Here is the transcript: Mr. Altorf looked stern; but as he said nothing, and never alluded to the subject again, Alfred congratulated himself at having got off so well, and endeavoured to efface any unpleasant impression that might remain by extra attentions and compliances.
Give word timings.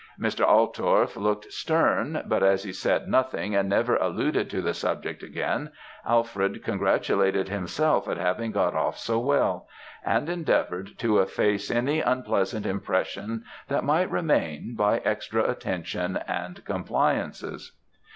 Mr. 0.19 0.43
Altorf 0.43 1.15
looked 1.15 1.53
stern; 1.53 2.23
but 2.25 2.41
as 2.41 2.63
he 2.63 2.73
said 2.73 3.07
nothing, 3.07 3.53
and 3.55 3.69
never 3.69 3.95
alluded 3.97 4.49
to 4.49 4.59
the 4.59 4.73
subject 4.73 5.21
again, 5.21 5.69
Alfred 6.07 6.63
congratulated 6.63 7.49
himself 7.49 8.07
at 8.09 8.17
having 8.17 8.51
got 8.51 8.73
off 8.73 8.97
so 8.97 9.19
well, 9.19 9.67
and 10.03 10.27
endeavoured 10.27 10.97
to 10.97 11.19
efface 11.19 11.69
any 11.69 11.99
unpleasant 12.01 12.65
impression 12.65 13.43
that 13.67 13.83
might 13.83 14.09
remain 14.09 14.73
by 14.75 14.97
extra 15.05 15.43
attentions 15.47 16.17
and 16.27 16.65
compliances. 16.65 17.73